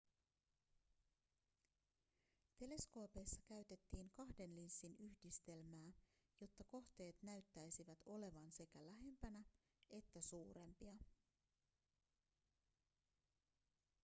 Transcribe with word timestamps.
teleskoopeissa 2.57 3.41
käytettiin 3.47 4.09
kahden 4.11 4.55
linssin 4.55 4.95
yhdistelmää 4.99 5.91
jotta 6.41 6.63
kohteet 6.63 7.15
näyttäisivät 7.21 7.99
olevan 8.05 8.51
sekä 8.51 8.79
lähempänä 8.85 9.43
että 9.89 10.21
suurempia 10.21 10.93